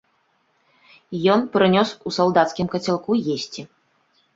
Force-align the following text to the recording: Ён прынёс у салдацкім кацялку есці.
Ён 1.35 1.39
прынёс 1.57 1.95
у 2.07 2.17
салдацкім 2.19 2.67
кацялку 2.77 3.11
есці. 3.39 3.61